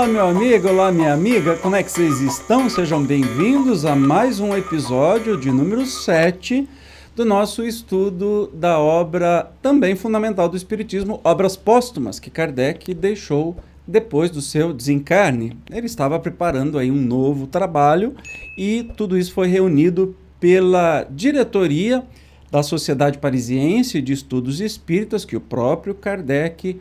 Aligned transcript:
Olá, 0.00 0.08
meu 0.08 0.26
amigo, 0.28 0.66
olá, 0.66 0.90
minha 0.90 1.12
amiga, 1.12 1.56
como 1.56 1.76
é 1.76 1.82
que 1.82 1.92
vocês 1.92 2.22
estão? 2.22 2.70
Sejam 2.70 3.04
bem-vindos 3.04 3.84
a 3.84 3.94
mais 3.94 4.40
um 4.40 4.56
episódio 4.56 5.38
de 5.38 5.50
número 5.50 5.84
7 5.84 6.66
do 7.14 7.22
nosso 7.22 7.62
estudo 7.66 8.50
da 8.54 8.78
obra 8.78 9.52
também 9.60 9.94
fundamental 9.94 10.48
do 10.48 10.56
Espiritismo, 10.56 11.20
Obras 11.22 11.54
Póstumas, 11.54 12.18
que 12.18 12.30
Kardec 12.30 12.94
deixou 12.94 13.54
depois 13.86 14.30
do 14.30 14.40
seu 14.40 14.72
desencarne. 14.72 15.54
Ele 15.70 15.84
estava 15.84 16.18
preparando 16.18 16.78
aí 16.78 16.90
um 16.90 17.02
novo 17.02 17.46
trabalho 17.46 18.14
e 18.56 18.90
tudo 18.96 19.18
isso 19.18 19.34
foi 19.34 19.48
reunido 19.48 20.16
pela 20.40 21.06
diretoria 21.10 22.02
da 22.50 22.62
Sociedade 22.62 23.18
Parisiense 23.18 24.00
de 24.00 24.14
Estudos 24.14 24.62
Espíritas, 24.62 25.26
que 25.26 25.36
o 25.36 25.40
próprio 25.42 25.94
Kardec 25.94 26.80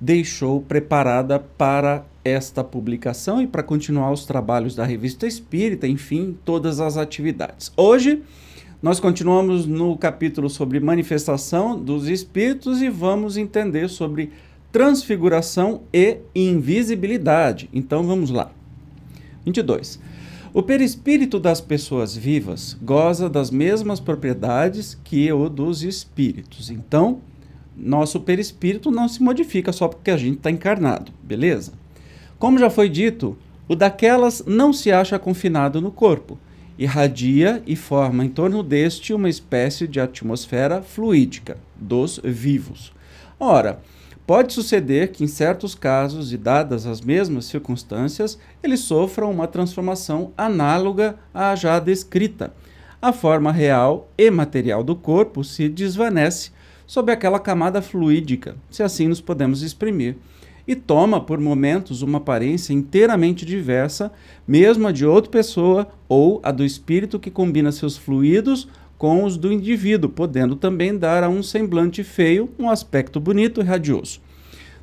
deixou 0.00 0.60
preparada 0.60 1.40
para 1.40 2.04
esta 2.24 2.62
publicação 2.62 3.42
e 3.42 3.46
para 3.46 3.62
continuar 3.62 4.12
os 4.12 4.24
trabalhos 4.24 4.74
da 4.74 4.84
Revista 4.84 5.26
Espírita, 5.26 5.86
enfim, 5.86 6.36
todas 6.44 6.80
as 6.80 6.96
atividades. 6.96 7.72
Hoje 7.76 8.22
nós 8.82 8.98
continuamos 8.98 9.64
no 9.64 9.96
capítulo 9.96 10.50
sobre 10.50 10.80
manifestação 10.80 11.78
dos 11.78 12.08
espíritos 12.08 12.82
e 12.82 12.88
vamos 12.88 13.36
entender 13.36 13.88
sobre 13.88 14.30
transfiguração 14.72 15.82
e 15.92 16.18
invisibilidade. 16.34 17.68
Então 17.72 18.02
vamos 18.04 18.30
lá. 18.30 18.50
22. 19.44 20.00
O 20.54 20.62
perispírito 20.62 21.38
das 21.38 21.60
pessoas 21.60 22.16
vivas 22.16 22.76
goza 22.82 23.28
das 23.28 23.50
mesmas 23.50 24.00
propriedades 24.00 24.98
que 25.02 25.32
o 25.32 25.48
dos 25.48 25.82
espíritos. 25.82 26.70
Então, 26.70 27.20
nosso 27.76 28.20
perispírito 28.20 28.90
não 28.90 29.08
se 29.08 29.22
modifica 29.22 29.72
só 29.72 29.88
porque 29.88 30.10
a 30.10 30.16
gente 30.16 30.38
está 30.38 30.50
encarnado, 30.50 31.10
beleza? 31.22 31.72
Como 32.42 32.58
já 32.58 32.68
foi 32.68 32.88
dito, 32.88 33.38
o 33.68 33.76
daquelas 33.76 34.42
não 34.44 34.72
se 34.72 34.90
acha 34.90 35.16
confinado 35.16 35.80
no 35.80 35.92
corpo, 35.92 36.36
irradia 36.76 37.62
e 37.68 37.76
forma 37.76 38.24
em 38.24 38.28
torno 38.28 38.64
deste 38.64 39.14
uma 39.14 39.28
espécie 39.28 39.86
de 39.86 40.00
atmosfera 40.00 40.82
fluídica 40.82 41.56
dos 41.76 42.20
vivos. 42.24 42.92
Ora, 43.38 43.78
pode 44.26 44.52
suceder 44.54 45.12
que 45.12 45.22
em 45.22 45.28
certos 45.28 45.76
casos 45.76 46.32
e 46.32 46.36
dadas 46.36 46.84
as 46.84 47.00
mesmas 47.00 47.44
circunstâncias, 47.44 48.36
eles 48.60 48.80
sofram 48.80 49.30
uma 49.30 49.46
transformação 49.46 50.32
análoga 50.36 51.14
à 51.32 51.54
já 51.54 51.78
descrita. 51.78 52.52
A 53.00 53.12
forma 53.12 53.52
real 53.52 54.10
e 54.18 54.28
material 54.32 54.82
do 54.82 54.96
corpo 54.96 55.44
se 55.44 55.68
desvanece 55.68 56.50
sob 56.88 57.12
aquela 57.12 57.38
camada 57.38 57.80
fluídica, 57.80 58.56
se 58.68 58.82
assim 58.82 59.06
nos 59.06 59.20
podemos 59.20 59.62
exprimir, 59.62 60.16
e 60.66 60.74
toma 60.74 61.20
por 61.20 61.40
momentos 61.40 62.02
uma 62.02 62.18
aparência 62.18 62.72
inteiramente 62.72 63.44
diversa, 63.44 64.12
mesmo 64.46 64.86
a 64.86 64.92
de 64.92 65.04
outra 65.04 65.30
pessoa 65.30 65.88
ou 66.08 66.40
a 66.42 66.50
do 66.50 66.64
espírito 66.64 67.18
que 67.18 67.30
combina 67.30 67.72
seus 67.72 67.96
fluidos 67.96 68.68
com 68.96 69.24
os 69.24 69.36
do 69.36 69.52
indivíduo, 69.52 70.08
podendo 70.08 70.54
também 70.54 70.96
dar 70.96 71.24
a 71.24 71.28
um 71.28 71.42
semblante 71.42 72.04
feio 72.04 72.50
um 72.58 72.70
aspecto 72.70 73.18
bonito 73.18 73.60
e 73.60 73.64
radioso. 73.64 74.20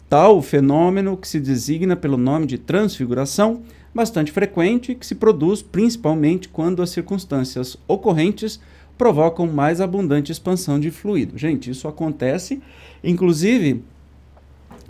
Tal 0.10 0.42
fenômeno 0.42 1.16
que 1.16 1.28
se 1.28 1.40
designa 1.40 1.96
pelo 1.96 2.18
nome 2.18 2.46
de 2.46 2.58
transfiguração, 2.58 3.62
bastante 3.94 4.32
frequente, 4.32 4.96
que 4.96 5.06
se 5.06 5.16
produz 5.16 5.62
principalmente 5.62 6.50
quando 6.50 6.82
as 6.82 6.90
circunstâncias 6.90 7.78
ocorrentes 7.88 8.60
provocam 8.98 9.48
mais 9.48 9.80
abundante 9.80 10.32
expansão 10.32 10.78
de 10.78 10.92
fluido. 10.92 11.38
Gente, 11.38 11.72
isso 11.72 11.88
acontece, 11.88 12.62
inclusive, 13.02 13.82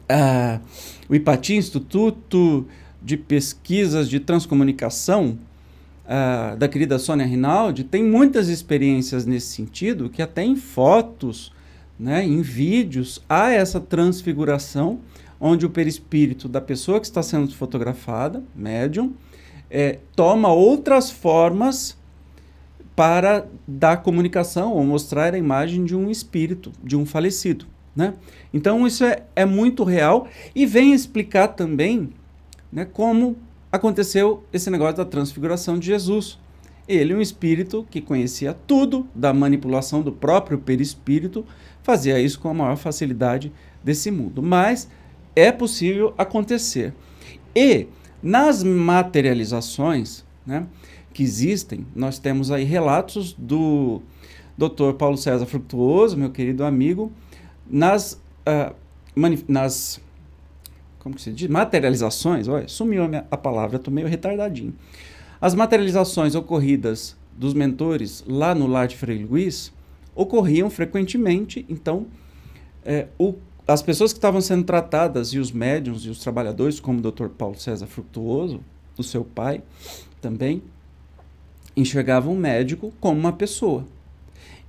uh, 0.10 0.60
o 1.08 1.16
IPATI, 1.16 1.56
Instituto 1.56 2.66
de 3.02 3.16
Pesquisas 3.16 4.10
de 4.10 4.20
Transcomunicação, 4.20 5.38
uh, 6.06 6.58
da 6.58 6.68
querida 6.68 6.98
Sônia 7.00 7.26
Rinaldi, 7.26 7.84
tem 7.84 8.04
muitas 8.04 8.50
experiências 8.50 9.26
nesse 9.26 9.48
sentido, 9.48 10.10
que 10.10 10.22
até 10.22 10.44
em 10.44 10.56
fotos, 10.56 11.52
né, 11.98 12.26
em 12.26 12.42
vídeos, 12.42 13.22
há 13.30 13.52
essa 13.52 13.80
transfiguração, 13.80 15.00
onde 15.40 15.66
o 15.66 15.70
perispírito 15.70 16.50
da 16.50 16.60
pessoa 16.60 17.00
que 17.00 17.06
está 17.06 17.24
sendo 17.24 17.54
fotografada, 17.54 18.44
médium, 18.56 19.14
é, 19.70 20.00
toma 20.16 20.52
outras 20.52 21.12
formas 21.12 21.98
para 22.96 23.46
dar 23.66 24.04
comunicação 24.04 24.74
ou 24.74 24.84
mostrar 24.84 25.34
a 25.34 25.38
imagem 25.38 25.86
de 25.86 25.96
um 25.96 26.10
espírito, 26.10 26.74
de 26.84 26.98
um 26.98 27.06
falecido. 27.06 27.66
Né? 27.96 28.14
Então 28.54 28.86
isso 28.86 29.04
é, 29.04 29.24
é 29.36 29.46
muito 29.46 29.84
real 29.84 30.28
e 30.56 30.66
vem 30.66 30.94
explicar 30.94 31.50
também 31.50 32.12
né, 32.72 32.86
como 32.86 33.38
aconteceu 33.72 34.44
esse 34.54 34.70
negócio 34.70 34.98
da 34.98 35.06
transfiguração 35.06 35.78
de 35.78 35.88
Jesus. 35.88 36.40
Ele, 36.88 37.14
um 37.14 37.22
espírito 37.22 37.86
que 37.90 38.02
conhecia 38.02 38.54
tudo 38.54 39.08
da 39.14 39.32
manipulação 39.32 40.02
do 40.02 40.12
próprio 40.12 40.58
perispírito, 40.58 41.46
fazia 41.84 42.20
isso 42.20 42.40
com 42.40 42.50
a 42.50 42.54
maior 42.54 42.78
facilidade 42.78 43.52
desse 43.84 44.10
mundo. 44.10 44.42
Mas 44.42 44.90
é 45.36 45.52
possível 45.52 46.14
acontecer. 46.18 46.94
E 47.56 47.88
nas 48.22 48.64
materializações, 48.64 50.26
né, 50.46 50.66
que 51.14 51.24
existem, 51.24 51.86
nós 51.96 52.20
temos 52.20 52.52
aí 52.52 52.64
relatos 52.64 53.34
do 53.38 54.02
Dr. 54.58 54.94
Paulo 54.98 55.18
César 55.18 55.46
Frutuoso, 55.46 56.18
meu 56.18 56.30
querido 56.30 56.64
amigo, 56.64 57.12
nas, 57.70 58.14
uh, 58.48 58.76
nas 59.48 60.02
como 61.00 61.16
que 61.16 61.22
se 61.22 61.32
diz? 61.32 61.50
materializações, 61.50 62.48
olha, 62.48 62.68
sumiu 62.68 63.04
a, 63.04 63.08
minha, 63.08 63.26
a 63.30 63.38
palavra, 63.38 63.78
estou 63.78 63.94
meio 63.94 64.08
retardadinho. 64.08 64.76
As 65.40 65.56
materializações 65.56 66.36
ocorridas 66.36 67.16
dos 67.38 67.54
mentores 67.54 68.24
lá 68.28 68.54
no 68.54 68.68
lar 68.68 68.88
de 68.88 68.98
Frei 68.98 69.24
Luiz 69.24 69.72
ocorriam 70.14 70.70
frequentemente, 70.70 71.66
então 71.70 72.08
é, 72.84 73.08
o, 73.18 73.36
as 73.66 73.82
pessoas 73.82 74.12
que 74.12 74.18
estavam 74.18 74.42
sendo 74.42 74.66
tratadas 74.66 75.30
e 75.30 75.40
os 75.40 75.52
médiums 75.52 76.04
e 76.04 76.10
os 76.10 76.20
trabalhadores, 76.20 76.80
como 76.80 77.00
o 77.00 77.12
Dr. 77.12 77.28
Paulo 77.30 77.58
César 77.58 77.88
Frutuoso, 77.88 78.62
o 78.98 79.04
seu 79.04 79.24
pai 79.24 79.62
também, 80.20 80.62
enxergavam 81.78 82.34
o 82.34 82.38
médico 82.38 82.92
como 83.00 83.18
uma 83.18 83.32
pessoa. 83.32 83.86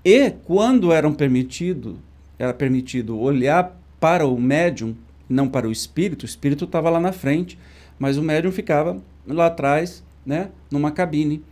E 0.05 0.31
quando 0.31 0.93
eram 0.93 1.13
permitido, 1.13 1.99
era 2.41 2.55
permitido 2.55 3.19
olhar 3.19 3.79
para 4.01 4.27
o 4.27 4.41
médium, 4.41 4.97
não 5.29 5.47
para 5.47 5.69
o 5.69 5.71
espírito, 5.71 6.23
o 6.23 6.27
espírito 6.27 6.65
estava 6.65 6.89
lá 6.89 6.99
na 6.99 7.13
frente, 7.13 7.59
mas 7.99 8.17
o 8.17 8.23
médium 8.23 8.51
ficava 8.51 8.97
lá 9.27 9.45
atrás, 9.45 10.03
né, 10.25 10.49
numa 10.71 10.91
cabine. 10.91 11.45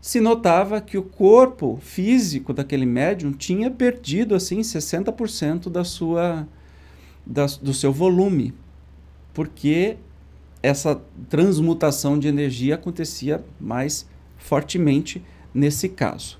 Se 0.00 0.20
notava 0.20 0.80
que 0.80 0.98
o 0.98 1.02
corpo 1.04 1.78
físico 1.80 2.52
daquele 2.52 2.86
médium 2.86 3.30
tinha 3.30 3.70
perdido 3.70 4.34
assim 4.34 4.60
60% 4.62 5.70
da 5.70 5.84
sua 5.84 6.48
da, 7.24 7.46
do 7.46 7.72
seu 7.72 7.92
volume, 7.92 8.52
porque 9.32 9.96
essa 10.60 11.00
transmutação 11.28 12.18
de 12.18 12.26
energia 12.26 12.74
acontecia 12.74 13.44
mais 13.60 14.08
fortemente 14.36 15.22
nesse 15.54 15.88
caso. 15.88 16.39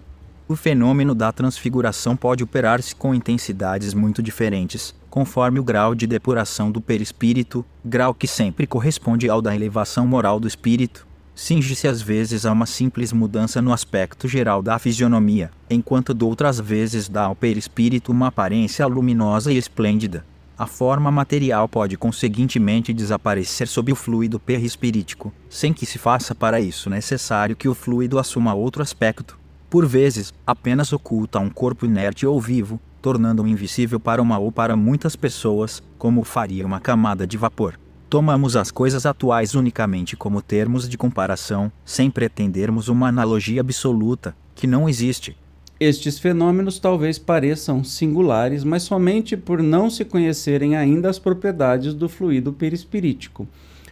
O 0.50 0.56
fenômeno 0.56 1.14
da 1.14 1.30
transfiguração 1.30 2.16
pode 2.16 2.42
operar-se 2.42 2.92
com 2.92 3.14
intensidades 3.14 3.94
muito 3.94 4.20
diferentes, 4.20 4.92
conforme 5.08 5.60
o 5.60 5.62
grau 5.62 5.94
de 5.94 6.08
depuração 6.08 6.72
do 6.72 6.80
perispírito, 6.80 7.64
grau 7.84 8.12
que 8.12 8.26
sempre 8.26 8.66
corresponde 8.66 9.30
ao 9.30 9.40
da 9.40 9.54
elevação 9.54 10.08
moral 10.08 10.40
do 10.40 10.48
espírito. 10.48 11.06
Cinge-se 11.36 11.86
às 11.86 12.02
vezes 12.02 12.44
a 12.44 12.50
uma 12.50 12.66
simples 12.66 13.12
mudança 13.12 13.62
no 13.62 13.72
aspecto 13.72 14.26
geral 14.26 14.60
da 14.60 14.76
fisionomia, 14.76 15.52
enquanto 15.70 16.12
de 16.12 16.24
outras 16.24 16.58
vezes 16.58 17.08
dá 17.08 17.26
ao 17.26 17.36
perispírito 17.36 18.10
uma 18.10 18.26
aparência 18.26 18.84
luminosa 18.88 19.52
e 19.52 19.56
esplêndida. 19.56 20.26
A 20.58 20.66
forma 20.66 21.12
material 21.12 21.68
pode 21.68 21.96
conseguintemente 21.96 22.92
desaparecer 22.92 23.68
sob 23.68 23.92
o 23.92 23.94
fluido 23.94 24.40
perispirítico, 24.40 25.32
sem 25.48 25.72
que 25.72 25.86
se 25.86 25.96
faça 25.96 26.34
para 26.34 26.60
isso 26.60 26.90
necessário 26.90 27.54
que 27.54 27.68
o 27.68 27.74
fluido 27.74 28.18
assuma 28.18 28.52
outro 28.52 28.82
aspecto. 28.82 29.38
Por 29.70 29.86
vezes, 29.86 30.34
apenas 30.44 30.92
oculta 30.92 31.38
um 31.38 31.48
corpo 31.48 31.86
inerte 31.86 32.26
ou 32.26 32.40
vivo, 32.40 32.80
tornando-o 33.00 33.46
invisível 33.46 34.00
para 34.00 34.20
uma 34.20 34.36
ou 34.36 34.50
para 34.50 34.74
muitas 34.74 35.14
pessoas, 35.14 35.80
como 35.96 36.24
faria 36.24 36.66
uma 36.66 36.80
camada 36.80 37.24
de 37.24 37.36
vapor. 37.36 37.78
Tomamos 38.08 38.56
as 38.56 38.72
coisas 38.72 39.06
atuais 39.06 39.54
unicamente 39.54 40.16
como 40.16 40.42
termos 40.42 40.88
de 40.88 40.98
comparação, 40.98 41.70
sem 41.84 42.10
pretendermos 42.10 42.88
uma 42.88 43.06
analogia 43.06 43.60
absoluta, 43.60 44.34
que 44.56 44.66
não 44.66 44.88
existe, 44.88 45.36
estes 45.80 46.18
fenômenos 46.18 46.78
talvez 46.78 47.18
pareçam 47.18 47.82
singulares, 47.82 48.62
mas 48.64 48.82
somente 48.82 49.34
por 49.34 49.62
não 49.62 49.88
se 49.88 50.04
conhecerem 50.04 50.76
ainda 50.76 51.08
as 51.08 51.18
propriedades 51.18 51.94
do 51.94 52.06
fluido 52.06 52.52
perispirítico. 52.52 53.48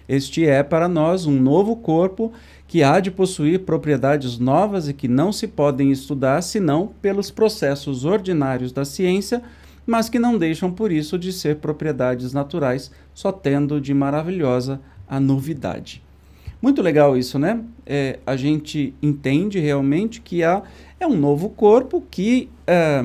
Este 0.08 0.46
é 0.46 0.62
para 0.62 0.88
nós 0.88 1.26
um 1.26 1.38
novo 1.38 1.76
corpo 1.76 2.32
que 2.66 2.82
há 2.82 2.98
de 2.98 3.10
possuir 3.10 3.60
propriedades 3.60 4.38
novas 4.38 4.88
e 4.88 4.94
que 4.94 5.06
não 5.06 5.32
se 5.32 5.46
podem 5.46 5.92
estudar 5.92 6.40
senão 6.42 6.92
pelos 7.02 7.30
processos 7.30 8.06
ordinários 8.06 8.72
da 8.72 8.84
ciência, 8.84 9.42
mas 9.86 10.08
que 10.08 10.18
não 10.18 10.38
deixam 10.38 10.70
por 10.72 10.90
isso 10.90 11.18
de 11.18 11.32
ser 11.32 11.56
propriedades 11.56 12.32
naturais, 12.32 12.90
só 13.12 13.30
tendo 13.30 13.80
de 13.80 13.92
maravilhosa 13.92 14.80
a 15.06 15.20
novidade. 15.20 16.02
Muito 16.60 16.82
legal 16.82 17.16
isso, 17.16 17.38
né? 17.38 17.62
É, 17.86 18.18
a 18.26 18.36
gente 18.36 18.92
entende 19.00 19.60
realmente 19.60 20.20
que 20.20 20.42
há, 20.42 20.62
é 20.98 21.06
um 21.06 21.16
novo 21.16 21.50
corpo 21.50 22.02
que 22.10 22.48
é, 22.66 23.04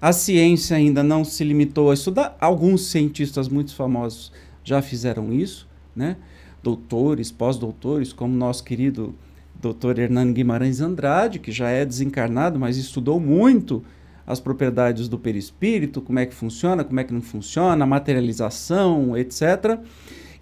a 0.00 0.12
ciência 0.12 0.76
ainda 0.76 1.02
não 1.02 1.24
se 1.24 1.44
limitou 1.44 1.90
a 1.90 1.94
estudar. 1.94 2.36
Alguns 2.40 2.86
cientistas 2.86 3.48
muito 3.48 3.74
famosos 3.74 4.32
já 4.64 4.82
fizeram 4.82 5.32
isso, 5.32 5.68
né? 5.94 6.16
Doutores, 6.62 7.30
pós-doutores, 7.30 8.12
como 8.12 8.34
nosso 8.34 8.64
querido 8.64 9.14
doutor 9.60 9.98
Hernando 9.98 10.32
Guimarães 10.32 10.80
Andrade, 10.80 11.38
que 11.38 11.52
já 11.52 11.68
é 11.68 11.84
desencarnado, 11.84 12.58
mas 12.58 12.76
estudou 12.76 13.18
muito 13.18 13.82
as 14.26 14.40
propriedades 14.40 15.08
do 15.08 15.18
perispírito, 15.18 16.00
como 16.00 16.18
é 16.18 16.26
que 16.26 16.34
funciona, 16.34 16.82
como 16.82 16.98
é 16.98 17.04
que 17.04 17.12
não 17.12 17.20
funciona, 17.20 17.84
a 17.84 17.86
materialização, 17.86 19.16
etc. 19.16 19.78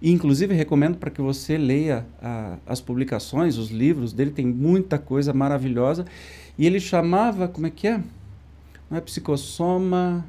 E, 0.01 0.11
inclusive, 0.11 0.53
recomendo 0.53 0.97
para 0.97 1.09
que 1.09 1.21
você 1.21 1.57
leia 1.57 2.05
a, 2.21 2.57
as 2.65 2.81
publicações, 2.81 3.57
os 3.57 3.71
livros 3.71 4.13
dele, 4.13 4.31
tem 4.31 4.45
muita 4.45 4.97
coisa 4.97 5.33
maravilhosa. 5.33 6.05
E 6.57 6.65
ele 6.65 6.79
chamava, 6.79 7.47
como 7.47 7.67
é 7.67 7.69
que 7.69 7.87
é? 7.87 8.01
Não 8.89 8.97
é 8.97 9.01
psicossoma. 9.01 10.25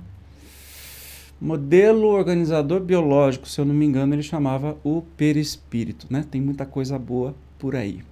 Modelo 1.41 2.09
organizador 2.09 2.81
biológico, 2.81 3.49
se 3.49 3.61
eu 3.61 3.65
não 3.65 3.75
me 3.75 3.85
engano, 3.85 4.15
ele 4.15 4.23
chamava 4.23 4.77
o 4.83 5.03
perispírito, 5.17 6.07
né? 6.09 6.25
Tem 6.31 6.41
muita 6.41 6.65
coisa 6.65 6.99
boa 6.99 7.35
por 7.59 7.77
aí. 7.77 8.03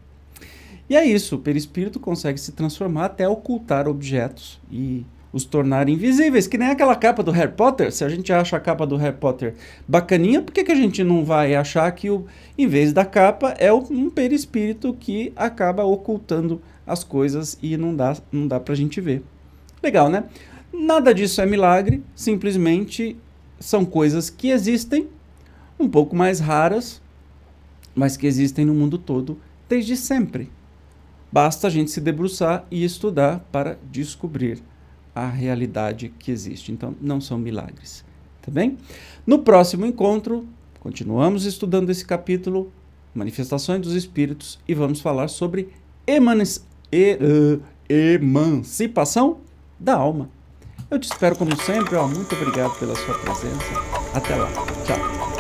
E 0.90 0.96
é 0.96 1.04
isso, 1.04 1.36
o 1.36 1.38
perispírito 1.38 1.98
consegue 1.98 2.38
se 2.38 2.52
transformar 2.52 3.06
até 3.06 3.26
ocultar 3.26 3.88
objetos 3.88 4.60
e 4.70 5.06
os 5.32 5.44
tornar 5.44 5.88
invisíveis, 5.88 6.46
que 6.46 6.58
nem 6.58 6.68
aquela 6.68 6.94
capa 6.94 7.22
do 7.22 7.30
Harry 7.30 7.52
Potter. 7.52 7.90
Se 7.90 8.04
a 8.04 8.08
gente 8.08 8.32
acha 8.32 8.56
a 8.56 8.60
capa 8.60 8.86
do 8.86 8.96
Harry 8.96 9.16
Potter 9.16 9.54
bacaninha, 9.88 10.42
por 10.42 10.52
que, 10.52 10.62
que 10.62 10.72
a 10.72 10.76
gente 10.76 11.02
não 11.02 11.24
vai 11.24 11.54
achar 11.54 11.90
que, 11.92 12.10
o, 12.10 12.26
em 12.58 12.66
vez 12.66 12.92
da 12.92 13.04
capa, 13.04 13.54
é 13.58 13.72
um 13.72 14.10
perispírito 14.10 14.92
que 14.92 15.32
acaba 15.34 15.84
ocultando 15.84 16.60
as 16.86 17.02
coisas 17.02 17.58
e 17.62 17.76
não 17.76 17.96
dá, 17.96 18.16
não 18.30 18.46
dá 18.46 18.60
pra 18.60 18.74
gente 18.74 19.00
ver? 19.00 19.22
Legal, 19.82 20.10
né? 20.10 20.24
Nada 20.72 21.14
disso 21.14 21.40
é 21.40 21.46
milagre, 21.46 22.02
simplesmente 22.14 23.16
são 23.60 23.84
coisas 23.84 24.30
que 24.30 24.48
existem, 24.48 25.08
um 25.78 25.88
pouco 25.88 26.16
mais 26.16 26.40
raras, 26.40 27.00
mas 27.94 28.16
que 28.16 28.26
existem 28.26 28.64
no 28.64 28.74
mundo 28.74 28.98
todo 28.98 29.38
desde 29.68 29.96
sempre. 29.96 30.50
Basta 31.30 31.66
a 31.66 31.70
gente 31.70 31.90
se 31.90 32.00
debruçar 32.00 32.66
e 32.70 32.84
estudar 32.84 33.40
para 33.50 33.78
descobrir 33.90 34.62
a 35.14 35.28
realidade 35.28 36.12
que 36.18 36.30
existe. 36.30 36.72
Então, 36.72 36.94
não 37.00 37.20
são 37.20 37.38
milagres. 37.38 38.04
Tá 38.40 38.50
bem? 38.50 38.76
No 39.26 39.38
próximo 39.38 39.86
encontro, 39.86 40.46
continuamos 40.80 41.44
estudando 41.44 41.90
esse 41.90 42.04
capítulo, 42.04 42.72
Manifestações 43.14 43.80
dos 43.80 43.94
Espíritos, 43.94 44.58
e 44.66 44.74
vamos 44.74 45.00
falar 45.00 45.28
sobre 45.28 45.68
emanis, 46.06 46.66
e, 46.90 47.18
uh, 47.20 47.62
emancipação 47.88 49.38
da 49.78 49.94
alma. 49.94 50.28
Eu 50.92 50.98
te 50.98 51.04
espero 51.04 51.34
como 51.34 51.56
sempre. 51.62 51.96
Ó, 51.96 52.06
muito 52.06 52.34
obrigado 52.34 52.78
pela 52.78 52.94
sua 52.94 53.18
presença. 53.20 53.64
Até 54.12 54.36
lá. 54.36 54.46
Tchau. 54.84 55.31